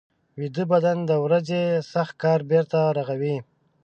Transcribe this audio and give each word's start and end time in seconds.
ویده 0.39 0.63
بدن 0.71 0.97
د 1.09 1.11
ورځې 1.25 1.61
سخت 1.93 2.13
کار 2.23 2.39
بېرته 2.49 2.79
رغوي 2.97 3.37